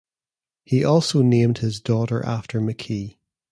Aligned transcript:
He 0.63 0.83
also 0.83 1.21
named 1.21 1.59
his 1.59 1.79
daughter 1.79 2.25
after 2.25 2.59
McKee. 2.59 3.17